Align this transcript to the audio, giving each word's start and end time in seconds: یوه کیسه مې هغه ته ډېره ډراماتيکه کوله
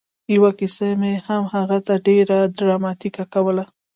یوه 0.35 0.51
کیسه 0.59 0.87
مې 0.99 1.13
هغه 1.53 1.77
ته 1.87 1.93
ډېره 2.07 2.37
ډراماتيکه 2.57 3.23
کوله 3.33 3.65